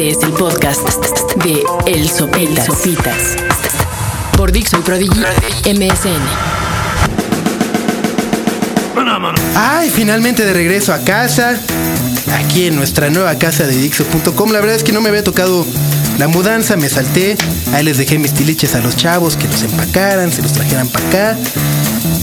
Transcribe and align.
Este 0.00 0.18
es 0.18 0.24
el 0.24 0.32
podcast 0.32 0.80
de 1.44 1.62
El 1.84 2.08
Sopitas. 2.08 2.64
Sopitas. 2.64 3.36
Por 4.34 4.50
Dixo 4.50 4.78
y 4.78 4.80
Prodigy 4.80 5.20
MSN. 5.66 6.22
Ay, 9.54 9.90
finalmente 9.90 10.46
de 10.46 10.54
regreso 10.54 10.94
a 10.94 11.00
casa. 11.00 11.60
Aquí 12.32 12.68
en 12.68 12.76
nuestra 12.76 13.10
nueva 13.10 13.34
casa 13.34 13.66
de 13.66 13.76
Dixo.com. 13.76 14.52
La 14.52 14.60
verdad 14.60 14.76
es 14.76 14.84
que 14.84 14.92
no 14.92 15.02
me 15.02 15.10
había 15.10 15.22
tocado 15.22 15.66
la 16.18 16.28
mudanza, 16.28 16.76
me 16.76 16.88
salté. 16.88 17.36
Ahí 17.74 17.84
les 17.84 17.98
dejé 17.98 18.18
mis 18.18 18.32
tiliches 18.32 18.74
a 18.74 18.80
los 18.80 18.96
chavos 18.96 19.36
que 19.36 19.48
los 19.48 19.62
empacaran, 19.62 20.32
se 20.32 20.40
los 20.40 20.54
trajeran 20.54 20.88
para 20.88 21.08
acá. 21.08 21.38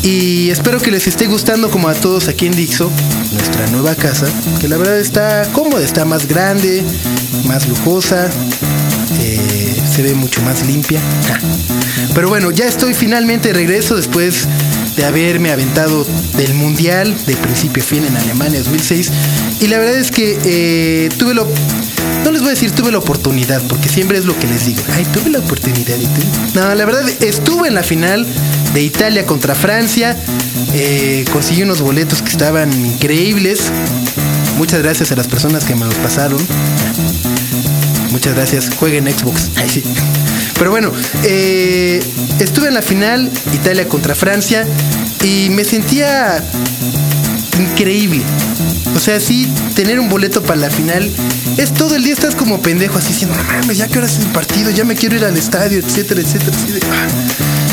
Y 0.01 0.49
espero 0.49 0.79
que 0.79 0.89
les 0.89 1.05
esté 1.05 1.27
gustando 1.27 1.69
como 1.69 1.89
a 1.89 1.93
todos 1.93 2.27
aquí 2.27 2.47
en 2.47 2.55
Dixo, 2.55 2.89
nuestra 3.33 3.67
nueva 3.67 3.93
casa, 3.93 4.25
que 4.59 4.67
la 4.67 4.77
verdad 4.77 4.97
está 4.97 5.43
cómoda, 5.51 5.83
está 5.83 6.05
más 6.05 6.27
grande, 6.27 6.83
más 7.47 7.67
lujosa, 7.67 8.29
eh, 9.21 9.81
se 9.89 10.01
ve 10.01 10.13
mucho 10.13 10.41
más 10.41 10.65
limpia. 10.65 11.01
Pero 12.13 12.29
bueno, 12.29 12.51
ya 12.51 12.65
estoy 12.65 12.93
finalmente 12.93 13.49
de 13.49 13.53
regreso 13.53 13.95
después 13.95 14.47
de 14.95 15.05
haberme 15.05 15.51
aventado 15.51 16.05
del 16.35 16.53
Mundial 16.55 17.15
de 17.25 17.35
principio 17.35 17.83
a 17.83 17.85
fin 17.85 18.03
en 18.03 18.17
Alemania 18.17 18.59
2006. 18.59 19.11
Y 19.61 19.67
la 19.67 19.77
verdad 19.77 19.95
es 19.95 20.11
que 20.11 20.37
eh, 20.43 21.09
tuve 21.17 21.33
lo... 21.33 21.47
No 22.23 22.31
les 22.31 22.41
voy 22.41 22.49
a 22.49 22.53
decir 22.53 22.71
tuve 22.71 22.91
la 22.91 22.97
oportunidad, 22.97 23.61
porque 23.67 23.87
siempre 23.89 24.17
es 24.17 24.25
lo 24.25 24.37
que 24.37 24.47
les 24.47 24.65
digo. 24.65 24.81
Ay, 24.93 25.05
tuve 25.05 25.29
la 25.29 25.39
oportunidad. 25.39 25.95
Y 25.97 26.05
tuve... 26.05 26.25
No, 26.55 26.75
la 26.75 26.85
verdad 26.85 27.07
estuve 27.21 27.67
en 27.67 27.75
la 27.75 27.83
final 27.83 28.25
de 28.73 28.81
Italia 28.83 29.25
contra 29.25 29.55
Francia. 29.55 30.17
Eh, 30.73 31.25
conseguí 31.31 31.61
unos 31.61 31.81
boletos 31.81 32.21
que 32.21 32.29
estaban 32.29 32.73
increíbles. 32.73 33.71
Muchas 34.57 34.81
gracias 34.81 35.11
a 35.11 35.15
las 35.15 35.27
personas 35.27 35.63
que 35.63 35.75
me 35.75 35.85
los 35.85 35.95
pasaron. 35.95 36.39
Muchas 38.11 38.35
gracias. 38.35 38.69
Jueguen 38.75 39.05
Xbox. 39.05 39.51
Ay, 39.55 39.69
sí. 39.69 39.83
Pero 40.57 40.71
bueno, 40.71 40.91
eh, 41.23 41.99
estuve 42.39 42.67
en 42.67 42.73
la 42.73 42.81
final, 42.81 43.31
Italia 43.53 43.87
contra 43.87 44.15
Francia, 44.15 44.65
y 45.23 45.49
me 45.51 45.63
sentía 45.63 46.43
increíble. 47.59 48.23
O 48.95 48.99
sea, 48.99 49.19
sí, 49.19 49.47
tener 49.75 49.99
un 49.99 50.09
boleto 50.09 50.41
para 50.41 50.61
la 50.61 50.69
final 50.69 51.09
es 51.57 51.73
todo 51.73 51.95
el 51.95 52.03
día 52.03 52.13
estás 52.13 52.35
como 52.35 52.61
pendejo, 52.61 52.97
así 52.97 53.09
diciendo, 53.09 53.35
ya 53.73 53.87
que 53.87 53.97
hora 53.99 54.07
es 54.07 54.17
el 54.19 54.27
partido, 54.27 54.71
ya 54.71 54.83
me 54.83 54.95
quiero 54.95 55.15
ir 55.15 55.25
al 55.25 55.37
estadio, 55.37 55.79
etcétera, 55.79 56.21
etcétera. 56.21 56.57
De, 56.57 56.79
ah, 56.91 57.07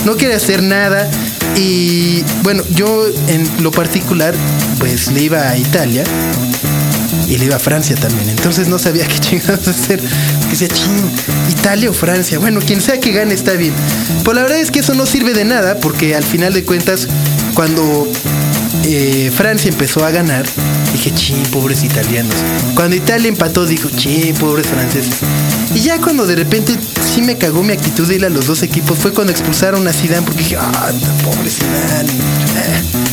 no 0.05 0.17
quiere 0.17 0.35
hacer 0.35 0.63
nada. 0.63 1.11
Y 1.57 2.23
bueno, 2.43 2.63
yo 2.71 3.07
en 3.29 3.48
lo 3.63 3.71
particular, 3.71 4.35
pues 4.79 5.13
le 5.13 5.23
iba 5.23 5.48
a 5.48 5.57
Italia 5.57 6.05
y 7.27 7.39
le 7.39 7.47
iba 7.47 7.56
a 7.56 7.58
Francia 7.58 7.97
también. 7.97 8.28
Entonces 8.28 8.69
no 8.69 8.78
sabía 8.78 9.06
qué 9.08 9.19
chingados 9.19 9.67
hacer. 9.69 10.00
Que 10.00 10.50
decía, 10.50 10.69
ching, 10.69 11.11
Italia 11.50 11.91
o 11.91 11.92
Francia. 11.92 12.39
Bueno, 12.39 12.61
quien 12.61 12.80
sea 12.80 13.00
que 13.00 13.12
gane 13.12 13.34
está 13.34 13.53
bien. 13.53 13.72
Pues 14.25 14.34
la 14.34 14.42
verdad 14.42 14.58
es 14.58 14.70
que 14.70 14.80
eso 14.80 14.94
no 14.94 15.06
sirve 15.06 15.34
de 15.34 15.45
nada 15.45 15.78
porque 15.78 16.14
al 16.14 16.25
final 16.25 16.52
de 16.52 16.64
cuentas, 16.64 17.08
cuando 17.55 18.08
eh, 18.84 19.30
Francia 19.34 19.70
empezó 19.70 20.05
a 20.05 20.11
ganar, 20.11 20.45
dije, 20.92 21.12
ching, 21.14 21.42
pobres 21.45 21.83
italianos. 21.84 22.34
Cuando 22.75 22.97
Italia 22.97 23.28
empató, 23.28 23.67
dijo, 23.67 23.89
ching, 23.91 24.34
pobres 24.34 24.67
franceses. 24.67 25.14
Y 25.75 25.80
ya 25.80 25.98
cuando 26.00 26.27
de 26.27 26.36
repente 26.36 26.77
sí 27.14 27.22
me 27.22 27.36
cagó 27.36 27.62
mi 27.62 27.72
actitud 27.72 28.06
de 28.06 28.17
ir 28.17 28.25
a 28.25 28.28
los 28.28 28.47
dos 28.47 28.62
equipos, 28.62 28.98
fue 28.98 29.12
cuando 29.12 29.33
expulsaron 29.33 29.86
a 29.89 29.92
Zidane 29.92 30.22
porque 30.22 30.41
dije, 30.41 30.56
ah, 30.58 30.92
pobre 31.25 31.50
Zidane. 31.50 33.04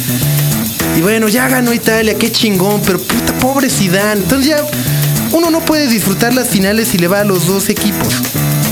Y 0.96 1.02
bueno, 1.02 1.30
ya 1.30 1.48
ganó 1.48 1.74
Italia, 1.74 2.16
qué 2.16 2.32
chingón, 2.32 2.82
pero 2.86 3.00
puta, 3.00 3.34
pobre 3.40 3.70
Zidane. 3.70 4.22
Entonces 4.22 4.48
ya 4.48 4.66
uno 5.32 5.50
no 5.50 5.64
puede 5.64 5.88
disfrutar 5.88 6.34
las 6.34 6.50
finales 6.50 6.90
si 6.90 6.98
le 6.98 7.08
va 7.08 7.22
a 7.22 7.24
los 7.24 7.48
dos 7.48 7.70
equipos. 7.70 8.22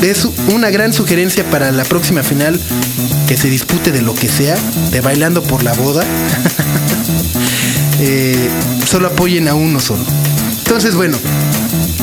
Es 0.02 0.28
una 0.54 0.70
gran 0.70 0.94
sugerencia 0.94 1.44
para 1.50 1.72
la 1.72 1.84
próxima 1.84 2.24
final 2.24 2.60
que 3.28 3.38
se 3.38 3.50
dispute 3.50 3.92
de 3.92 4.02
lo 4.02 4.14
que 4.14 4.28
sea, 4.28 4.58
de 4.92 5.02
bailando 5.02 5.44
por 5.44 5.64
la 5.64 5.74
boda. 5.74 6.04
eh, 8.00 8.50
solo 8.86 9.08
apoyen 9.08 9.48
a 9.48 9.56
uno 9.56 9.80
solo. 9.80 10.04
Entonces, 10.60 10.96
bueno, 10.96 11.18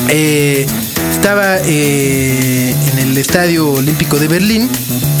eh, 0.09 0.65
estaba 1.11 1.57
eh, 1.65 2.75
en 2.93 2.99
el 2.99 3.17
Estadio 3.17 3.71
Olímpico 3.71 4.19
de 4.19 4.27
Berlín, 4.27 4.69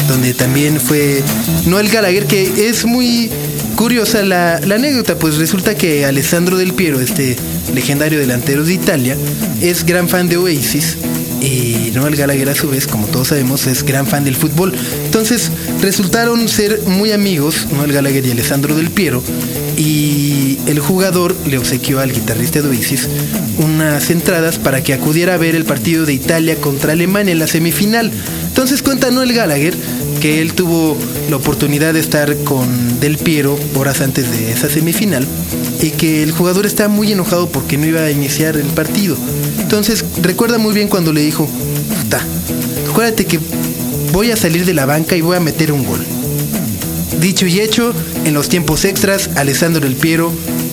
donde 0.07 0.33
también 0.33 0.79
fue 0.79 1.23
Noel 1.65 1.89
Gallagher, 1.89 2.25
que 2.25 2.69
es 2.69 2.85
muy 2.85 3.29
curiosa 3.77 4.23
la, 4.23 4.55
anécdota, 4.55 5.17
pues 5.17 5.37
resulta 5.37 5.75
que 5.75 6.03
Alessandro 6.03 6.57
Del 6.57 6.73
Piero, 6.73 6.99
este 6.99 7.37
legendario 7.73 8.19
delantero 8.19 8.65
de 8.65 8.73
Italia, 8.73 9.15
es 9.61 9.85
gran 9.85 10.09
fan 10.09 10.27
de 10.27 10.35
Oasis 10.35 10.97
y 11.41 11.91
Noel 11.93 12.15
Gallagher 12.15 12.49
a 12.49 12.55
su 12.55 12.69
vez, 12.69 12.87
como 12.87 13.05
todos 13.07 13.29
sabemos, 13.29 13.67
es 13.67 13.83
gran 13.83 14.07
fan 14.07 14.23
del 14.25 14.35
fútbol. 14.35 14.73
Entonces 15.05 15.51
resultaron 15.79 16.49
ser 16.49 16.81
muy 16.87 17.11
amigos, 17.11 17.67
Noel 17.71 17.93
Gallagher 17.93 18.25
y 18.25 18.31
Alessandro 18.31 18.75
Del 18.75 18.89
Piero, 18.89 19.23
y 19.77 20.57
el 20.65 20.79
jugador 20.79 21.35
le 21.45 21.59
obsequió 21.59 21.99
al 21.99 22.11
guitarrista 22.11 22.63
de 22.63 22.69
Oasis 22.69 23.07
unas 23.59 24.09
entradas 24.09 24.57
para 24.57 24.83
que 24.83 24.95
acudiera 24.95 25.35
a 25.35 25.37
ver 25.37 25.55
el 25.55 25.65
partido 25.65 26.05
de 26.05 26.13
Italia 26.13 26.55
contra 26.55 26.93
Alemania 26.93 27.31
en 27.31 27.39
la 27.39 27.47
semifinal. 27.47 28.11
Entonces 28.47 28.81
cuenta 28.81 29.11
Noel 29.11 29.33
Gallagher 29.33 29.75
que 30.19 30.41
él 30.41 30.53
tuvo 30.53 30.97
la 31.29 31.35
oportunidad 31.35 31.93
de 31.93 31.99
estar 31.99 32.35
con 32.43 32.99
Del 32.99 33.17
Piero 33.17 33.57
horas 33.75 34.01
antes 34.01 34.31
de 34.31 34.51
esa 34.51 34.69
semifinal 34.69 35.25
y 35.81 35.91
que 35.91 36.23
el 36.23 36.31
jugador 36.31 36.65
está 36.65 36.87
muy 36.87 37.11
enojado 37.11 37.49
porque 37.49 37.77
no 37.77 37.85
iba 37.85 38.01
a 38.01 38.11
iniciar 38.11 38.57
el 38.57 38.67
partido. 38.67 39.15
Entonces 39.59 40.03
recuerda 40.21 40.57
muy 40.57 40.73
bien 40.73 40.87
cuando 40.87 41.13
le 41.13 41.21
dijo, 41.21 41.47
puta, 42.01 42.21
acuérdate 42.89 43.25
que 43.25 43.39
voy 44.11 44.31
a 44.31 44.37
salir 44.37 44.65
de 44.65 44.73
la 44.73 44.85
banca 44.85 45.15
y 45.15 45.21
voy 45.21 45.37
a 45.37 45.39
meter 45.39 45.71
un 45.71 45.85
gol. 45.85 46.03
Dicho 47.19 47.45
y 47.45 47.59
hecho, 47.59 47.93
en 48.25 48.33
los 48.33 48.49
tiempos 48.49 48.85
extras, 48.85 49.29
Alessandro 49.35 49.81
Del 49.81 49.95
Piero 49.95 50.31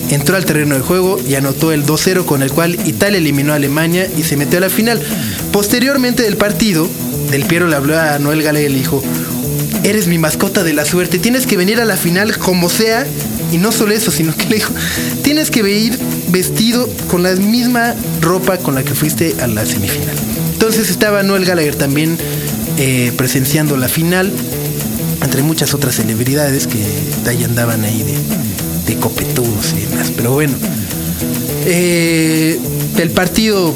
entró 0.09 0.35
al 0.35 0.45
terreno 0.45 0.75
de 0.75 0.81
juego 0.81 1.19
y 1.27 1.35
anotó 1.35 1.71
el 1.71 1.85
2-0 1.85 2.25
con 2.25 2.43
el 2.43 2.51
cual 2.51 2.77
Italia 2.85 3.17
eliminó 3.17 3.53
a 3.53 3.55
Alemania 3.55 4.07
y 4.17 4.23
se 4.23 4.37
metió 4.37 4.59
a 4.59 4.61
la 4.61 4.69
final. 4.69 5.01
Posteriormente 5.51 6.23
del 6.23 6.37
partido, 6.37 6.87
Del 7.31 7.45
Piero 7.45 7.67
le 7.67 7.75
habló 7.75 7.99
a 7.99 8.19
Noel 8.19 8.43
Gallagher 8.43 8.69
y 8.69 8.73
le 8.73 8.79
dijo, 8.79 9.03
eres 9.85 10.07
mi 10.07 10.17
mascota 10.17 10.63
de 10.63 10.73
la 10.73 10.83
suerte, 10.83 11.19
tienes 11.19 11.45
que 11.45 11.57
venir 11.57 11.79
a 11.79 11.85
la 11.85 11.95
final 11.95 12.37
como 12.37 12.69
sea. 12.69 13.05
Y 13.51 13.57
no 13.57 13.71
solo 13.71 13.93
eso, 13.93 14.11
sino 14.11 14.35
que 14.35 14.45
le 14.45 14.55
dijo, 14.55 14.73
tienes 15.23 15.51
que 15.51 15.59
ir 15.69 15.97
vestido 16.29 16.89
con 17.09 17.21
la 17.21 17.33
misma 17.35 17.95
ropa 18.19 18.57
con 18.57 18.75
la 18.75 18.83
que 18.83 18.95
fuiste 18.95 19.35
a 19.39 19.47
la 19.47 19.65
semifinal. 19.65 20.15
Entonces 20.53 20.89
estaba 20.89 21.21
Noel 21.21 21.45
Gallagher 21.45 21.75
también 21.75 22.17
eh, 22.77 23.13
presenciando 23.15 23.77
la 23.77 23.87
final, 23.87 24.31
entre 25.21 25.43
muchas 25.43 25.73
otras 25.75 25.95
celebridades 25.95 26.65
que 26.65 26.83
ahí 27.29 27.43
andaban 27.43 27.83
ahí 27.83 28.03
de, 28.03 28.93
de 28.93 28.99
copetudos 28.99 29.73
y 29.77 29.85
demás. 29.85 30.11
Pero 30.17 30.33
bueno, 30.33 30.55
eh, 31.65 32.59
el 32.97 33.11
partido, 33.11 33.75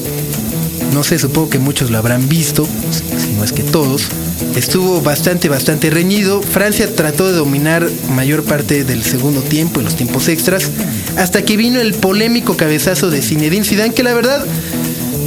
no 0.94 1.04
sé, 1.04 1.20
supongo 1.20 1.52
que 1.52 1.60
muchos 1.60 1.92
lo 1.92 2.00
habrán 2.00 2.28
visto, 2.28 2.68
si 2.92 3.34
no 3.34 3.44
es 3.44 3.52
que 3.54 3.64
todos 3.64 4.10
estuvo 4.56 5.02
bastante, 5.02 5.50
bastante 5.50 5.90
reñido. 5.90 6.42
Francia 6.42 6.94
trató 6.94 7.28
de 7.28 7.34
dominar 7.34 7.88
mayor 8.14 8.44
parte 8.44 8.84
del 8.84 9.04
segundo 9.04 9.42
tiempo, 9.42 9.80
en 9.80 9.86
los 9.86 9.96
tiempos 9.96 10.28
extras, 10.28 10.70
hasta 11.18 11.44
que 11.44 11.58
vino 11.58 11.80
el 11.80 11.94
polémico 11.94 12.58
cabezazo 12.58 13.10
de 13.10 13.22
Zinedine 13.22 13.66
Zidane, 13.66 13.94
que 13.94 14.04
la 14.04 14.14
verdad 14.14 14.46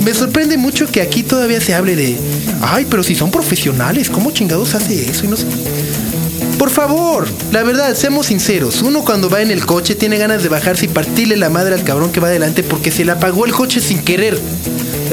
me 0.04 0.14
sorprende 0.14 0.56
mucho 0.56 0.86
que 0.86 1.00
aquí 1.00 1.22
todavía 1.22 1.60
se 1.60 1.74
hable 1.74 1.96
de, 1.96 2.16
ay, 2.60 2.86
pero 2.90 3.02
si 3.02 3.14
son 3.14 3.30
profesionales, 3.30 4.10
¿cómo 4.10 4.32
chingados 4.32 4.74
hace 4.74 5.08
eso? 5.08 5.24
Y 5.24 5.28
no 5.28 5.36
sé. 5.36 5.46
Por 6.58 6.70
favor, 6.70 7.26
la 7.50 7.62
verdad, 7.62 7.94
seamos 7.94 8.26
sinceros. 8.26 8.82
Uno 8.82 9.04
cuando 9.04 9.28
va 9.28 9.42
en 9.42 9.50
el 9.50 9.66
coche 9.66 9.94
tiene 9.94 10.16
ganas 10.16 10.42
de 10.42 10.48
bajarse 10.48 10.84
y 10.84 10.88
partirle 10.88 11.36
la 11.36 11.50
madre 11.50 11.74
al 11.74 11.82
cabrón 11.82 12.12
que 12.12 12.20
va 12.20 12.28
adelante 12.28 12.62
porque 12.62 12.92
se 12.92 13.04
le 13.04 13.12
apagó 13.12 13.46
el 13.46 13.52
coche 13.52 13.80
sin 13.80 13.98
querer. 14.02 14.38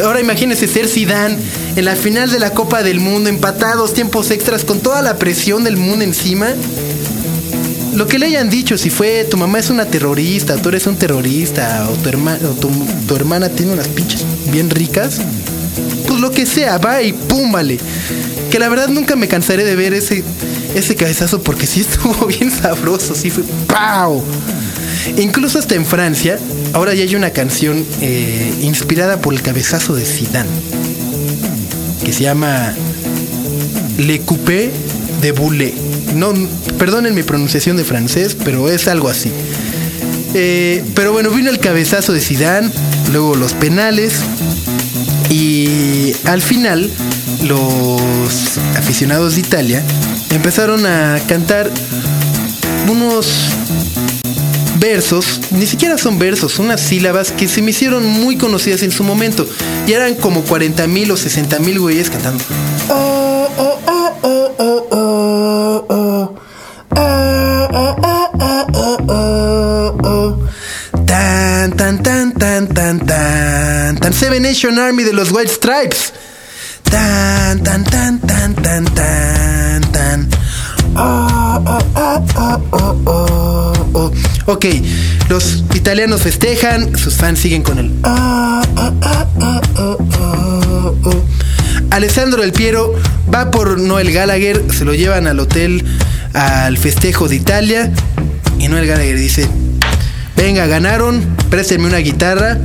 Ahora 0.04 0.20
imagínense 0.22 0.68
ser 0.68 0.88
Zidane 0.88 1.38
en 1.76 1.86
la 1.86 1.96
final 1.96 2.32
de 2.32 2.40
la 2.40 2.52
Copa 2.52 2.84
del 2.84 3.00
Mundo, 3.00 3.30
empatados, 3.30 3.94
tiempos 3.94 4.32
extras, 4.32 4.64
con 4.64 4.80
toda 4.80 5.02
la 5.02 5.18
presión 5.18 5.64
del 5.64 5.78
mundo 5.78 6.04
encima. 6.04 6.50
Lo 7.96 8.08
que 8.08 8.18
le 8.18 8.28
hayan 8.28 8.50
dicho, 8.50 8.78
si 8.78 8.90
fue 8.90 9.26
tu 9.26 9.36
mamá 9.36 9.60
es 9.60 9.70
una 9.70 9.86
terrorista, 9.86 10.56
tú 10.58 10.70
eres 10.70 10.88
un 10.88 10.96
terrorista, 10.96 11.90
o 11.90 11.96
tu, 11.96 12.10
herma, 12.10 12.38
o 12.44 12.54
tu, 12.60 12.70
tu 13.08 13.16
hermana 13.16 13.50
tiene 13.50 13.74
unas 13.74 13.88
pinches 13.90 14.24
bien 14.52 14.70
ricas, 14.70 15.20
pues 16.08 16.20
lo 16.20 16.32
que 16.32 16.46
sea, 16.46 16.78
va 16.78 17.02
y 17.02 17.14
púmbale. 17.14 17.78
Que 18.52 18.60
la 18.60 18.70
verdad 18.70 18.88
nunca 18.88 19.16
me 19.16 19.28
cansaré 19.28 19.64
de 19.64 19.76
ver 19.76 19.94
ese, 19.94 20.24
ese 20.76 20.96
cabezazo 20.96 21.42
porque 21.42 21.68
sí 21.68 21.82
estuvo 21.82 22.26
bien 22.40 22.52
sabroso, 22.52 23.16
sí 23.16 23.30
fue 23.30 23.44
¡pau! 23.68 24.24
Incluso 25.18 25.60
hasta 25.60 25.76
en 25.76 25.86
Francia, 25.86 26.40
ahora 26.74 26.94
ya 26.94 27.04
hay 27.04 27.16
una 27.16 27.32
canción 27.32 27.86
eh, 28.02 28.54
inspirada 28.62 29.20
por 29.22 29.34
el 29.34 29.42
cabezazo 29.42 29.96
de 29.96 30.06
Zidane, 30.06 30.50
que 32.04 32.14
se 32.14 32.24
llama 32.24 32.74
Le 33.98 34.20
Coupé 34.22 34.72
de 35.22 35.32
Boulet. 35.32 35.74
No, 36.16 36.34
perdonen 36.78 37.14
mi 37.14 37.24
pronunciación 37.24 37.78
de 37.78 37.84
francés, 37.84 38.36
pero 38.44 38.70
es 38.70 38.88
algo 38.88 39.10
así. 39.10 39.32
Eh, 40.34 40.84
pero 40.96 41.12
bueno, 41.12 41.32
vino 41.32 41.50
el 41.50 41.60
cabezazo 41.60 42.14
de 42.14 42.22
Zidane, 42.22 42.70
luego 43.12 43.36
los 43.36 43.54
penales 43.54 44.14
y 45.30 46.14
al 46.26 46.42
final 46.42 46.90
los 47.44 48.58
aficionados 48.76 49.36
de 49.36 49.42
Italia 49.42 49.84
empezaron 50.32 50.86
a 50.86 51.20
cantar 51.28 51.70
unos 52.88 53.28
versos, 54.80 55.42
ni 55.52 55.66
siquiera 55.66 55.98
son 55.98 56.20
versos, 56.20 56.60
unas 56.60 56.82
sílabas 56.82 57.32
que 57.32 57.48
se 57.48 57.62
me 57.62 57.72
hicieron 57.72 58.06
muy 58.06 58.38
conocidas 58.38 58.84
en 58.84 58.92
su 58.92 59.04
momento. 59.04 59.46
Y 59.88 59.94
eran 59.94 60.16
como 60.16 60.42
40 60.44 60.88
mil 60.88 61.12
o 61.12 61.18
60 61.18 61.60
mil 61.60 61.80
güeyes 61.80 62.10
cantando. 62.10 62.44
Tan, 71.06 71.72
tan, 71.76 72.04
tan, 72.04 72.34
tan, 72.34 72.68
tan, 72.68 73.00
tan, 73.00 73.98
tan. 74.00 74.14
Seven 74.14 74.44
Nation 74.44 74.78
Army 74.80 75.04
de 75.04 75.14
los 75.14 75.32
White 75.32 75.52
Stripes. 75.52 76.14
Tan, 76.84 77.64
tan, 77.64 77.84
tan, 77.84 78.20
tan, 78.20 78.56
tan, 78.56 78.86
tan, 78.86 79.82
tan. 79.92 80.30
Ok, 84.52 84.66
los 85.30 85.64
italianos 85.76 86.24
festejan, 86.24 86.98
sus 86.98 87.14
fans 87.14 87.38
siguen 87.38 87.62
con 87.62 87.78
el. 87.78 87.92
Alessandro 91.92 92.42
del 92.42 92.52
Piero 92.52 92.96
va 93.32 93.52
por 93.52 93.80
Noel 93.80 94.12
Gallagher, 94.12 94.64
se 94.76 94.86
lo 94.86 94.96
llevan 94.96 95.28
al 95.28 95.40
hotel 95.40 95.86
al 96.34 96.80
festejo 96.80 97.28
de 97.28 97.36
Italia 97.36 97.92
y 98.58 98.70
Noel 98.70 98.88
Gallagher 98.88 99.20
dice, 99.20 99.48
venga, 100.36 100.66
ganaron, 100.66 101.24
préstenme 101.52 101.86
una 101.86 102.00
guitarra 102.00 102.58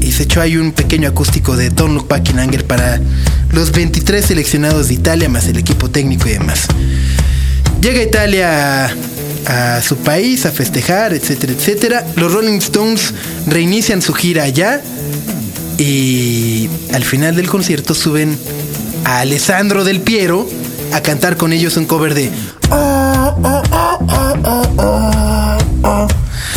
y 0.00 0.12
se 0.12 0.22
echó 0.22 0.40
ahí 0.40 0.56
un 0.56 0.72
pequeño 0.72 1.10
acústico 1.10 1.58
de 1.58 1.68
Don't 1.68 1.92
Look 1.92 2.08
Back 2.08 2.30
in 2.30 2.38
Anger 2.38 2.66
para 2.66 3.02
los 3.52 3.70
23 3.70 4.24
seleccionados 4.24 4.88
de 4.88 4.94
Italia 4.94 5.28
más 5.28 5.46
el 5.46 5.58
equipo 5.58 5.90
técnico 5.90 6.26
y 6.26 6.32
demás. 6.32 6.68
Llega 7.82 8.02
Italia 8.02 8.90
a, 9.46 9.80
su 9.82 9.96
país 9.96 10.46
a 10.46 10.50
festejar, 10.50 11.12
etcétera, 11.12 11.52
etcétera. 11.52 12.06
Los 12.16 12.32
Rolling 12.32 12.58
Stones 12.58 13.14
reinician 13.46 14.02
su 14.02 14.12
gira 14.12 14.44
allá 14.44 14.80
y 15.78 16.68
al 16.92 17.04
final 17.04 17.36
del 17.36 17.48
concierto 17.48 17.94
suben 17.94 18.38
a 19.04 19.20
Alessandro 19.20 19.84
del 19.84 20.00
Piero 20.00 20.48
a 20.92 21.00
cantar 21.00 21.36
con 21.36 21.52
ellos 21.52 21.76
un 21.76 21.86
cover 21.86 22.14
de 22.14 22.30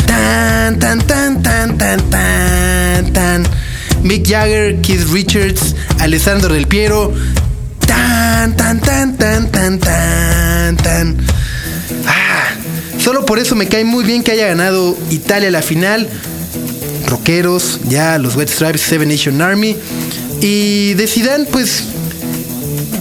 tan 0.05 0.79
tan 0.79 0.99
tan 1.05 1.43
tan 1.43 1.77
tan 1.77 2.09
tan 2.09 3.13
tan 3.13 3.43
Mick 4.03 4.25
Jagger, 4.25 4.79
Keith 4.81 5.11
Richards, 5.11 5.75
Alessandro 5.99 6.53
del 6.53 6.67
Piero 6.67 7.13
solo 13.09 13.25
por 13.25 13.39
eso 13.39 13.55
me 13.55 13.67
cae 13.67 13.83
muy 13.85 14.03
bien 14.03 14.21
que 14.21 14.31
haya 14.31 14.45
ganado 14.45 14.95
Italia 15.09 15.49
la 15.49 15.63
final 15.63 16.07
rockeros, 17.07 17.79
ya 17.89 18.19
los 18.19 18.35
White 18.35 18.51
Stripes, 18.51 18.81
Seven 18.81 19.09
Nation 19.09 19.41
Army. 19.41 19.75
Y 20.41 20.93
de 20.93 21.07
Zidane, 21.07 21.45
pues, 21.45 21.85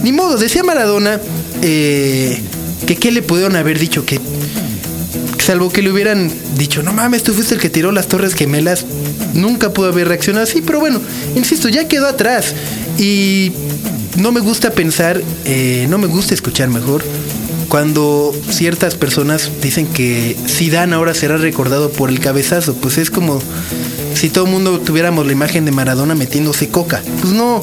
ni 0.01 0.11
modo, 0.11 0.39
decía 0.39 0.63
Maradona 0.63 1.19
eh, 1.61 2.41
que 2.87 2.95
qué 2.95 3.11
le 3.11 3.21
pudieron 3.21 3.55
haber 3.55 3.77
dicho, 3.77 4.03
que 4.03 4.19
salvo 5.45 5.71
que 5.71 5.83
le 5.83 5.91
hubieran 5.91 6.31
dicho, 6.57 6.81
no 6.81 6.91
mames, 6.91 7.21
tú 7.21 7.35
fuiste 7.35 7.53
el 7.53 7.61
que 7.61 7.69
tiró 7.69 7.91
las 7.91 8.07
torres 8.07 8.33
gemelas, 8.33 8.87
nunca 9.35 9.73
pudo 9.73 9.89
haber 9.89 10.07
reaccionado 10.07 10.43
así, 10.43 10.63
pero 10.63 10.79
bueno, 10.79 10.99
insisto, 11.35 11.69
ya 11.69 11.87
quedó 11.87 12.07
atrás. 12.07 12.55
Y 12.97 13.51
no 14.17 14.31
me 14.31 14.39
gusta 14.39 14.71
pensar, 14.71 15.21
eh, 15.45 15.85
no 15.87 15.99
me 15.99 16.07
gusta 16.07 16.33
escuchar 16.33 16.67
mejor 16.69 17.03
cuando 17.69 18.35
ciertas 18.49 18.95
personas 18.95 19.51
dicen 19.61 19.87
que 19.87 20.35
Zidane 20.47 20.95
ahora 20.95 21.13
será 21.13 21.37
recordado 21.37 21.91
por 21.91 22.09
el 22.09 22.19
cabezazo, 22.19 22.73
pues 22.73 22.97
es 22.97 23.11
como 23.11 23.39
si 24.15 24.29
todo 24.29 24.45
el 24.45 24.51
mundo 24.51 24.79
tuviéramos 24.79 25.25
la 25.25 25.31
imagen 25.31 25.65
de 25.65 25.71
Maradona 25.71 26.15
metiéndose 26.15 26.69
coca. 26.69 27.01
Pues 27.21 27.33
no, 27.33 27.61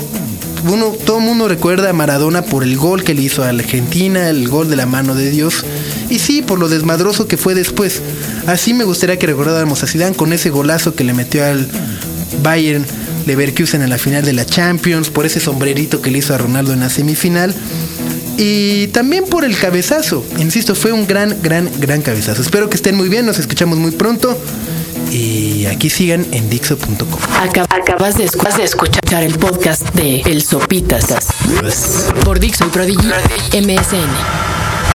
uno, 0.70 0.94
todo 1.04 1.18
el 1.18 1.24
mundo 1.24 1.48
recuerda 1.48 1.90
a 1.90 1.92
Maradona 1.92 2.42
por 2.42 2.62
el 2.62 2.76
gol 2.76 3.04
que 3.04 3.14
le 3.14 3.22
hizo 3.22 3.42
a 3.42 3.48
Argentina, 3.48 4.30
el 4.30 4.48
gol 4.48 4.70
de 4.70 4.76
la 4.76 4.86
mano 4.86 5.14
de 5.14 5.30
Dios, 5.30 5.64
y 6.08 6.20
sí, 6.20 6.40
por 6.40 6.58
lo 6.58 6.68
desmadroso 6.68 7.26
que 7.26 7.36
fue 7.36 7.54
después. 7.54 8.00
Así 8.46 8.74
me 8.74 8.84
gustaría 8.84 9.18
que 9.18 9.26
recordáramos 9.26 9.82
a 9.82 9.86
Zidane 9.88 10.16
con 10.16 10.32
ese 10.32 10.50
golazo 10.50 10.94
que 10.94 11.04
le 11.04 11.14
metió 11.14 11.44
al 11.44 11.68
Bayern 12.42 12.84
Leverkusen 13.26 13.82
en 13.82 13.90
la 13.90 13.98
final 13.98 14.24
de 14.24 14.32
la 14.32 14.46
Champions, 14.46 15.10
por 15.10 15.26
ese 15.26 15.40
sombrerito 15.40 16.00
que 16.00 16.12
le 16.12 16.18
hizo 16.18 16.32
a 16.32 16.38
Ronaldo 16.38 16.72
en 16.72 16.80
la 16.80 16.90
semifinal. 16.90 17.52
Y 18.36 18.88
también 18.88 19.24
por 19.24 19.44
el 19.44 19.56
cabezazo. 19.58 20.24
Insisto, 20.38 20.74
fue 20.74 20.92
un 20.92 21.06
gran, 21.06 21.36
gran, 21.42 21.70
gran 21.78 22.02
cabezazo. 22.02 22.42
Espero 22.42 22.68
que 22.68 22.76
estén 22.76 22.94
muy 22.94 23.08
bien, 23.08 23.26
nos 23.26 23.38
escuchamos 23.38 23.78
muy 23.78 23.92
pronto. 23.92 24.38
Y 25.10 25.66
aquí 25.66 25.88
sigan 25.88 26.26
en 26.32 26.50
Dixo.com. 26.50 27.20
Acabas 27.40 28.16
de, 28.18 28.24
escuchar 28.24 29.22
el 29.22 29.38
podcast 29.38 29.82
de 29.94 30.20
El 30.22 30.42
Sopitas 30.42 31.06
por 32.24 32.40
Dixo 32.40 32.66
y 32.66 32.68
Prodigy 32.68 33.08
MSN. 33.52 34.55